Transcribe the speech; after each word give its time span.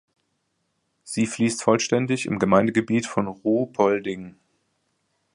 Sie 1.03 1.27
fließt 1.27 1.61
vollständig 1.61 2.25
im 2.25 2.39
Gemeindegebiet 2.39 3.05
von 3.05 3.27
Ruhpolding. 3.27 4.35